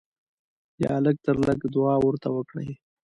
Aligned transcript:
یا 0.83 0.93
لږ 1.05 1.15
تر 1.25 1.35
لږه 1.47 1.67
دعا 1.75 1.95
ورته 2.01 2.27
وکړئ. 2.31 2.69